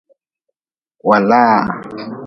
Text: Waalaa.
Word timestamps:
Waalaa. 1.09 1.59